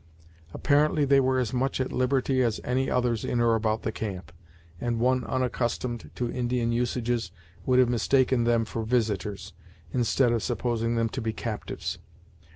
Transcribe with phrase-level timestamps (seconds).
[0.51, 4.31] Apparently they were as much at liberty as any others in or about the camp,
[4.79, 7.29] and one unaccustomed to Indian usages
[7.67, 9.53] would have mistaken them for visitors,
[9.93, 11.99] instead of supposing them to be captives.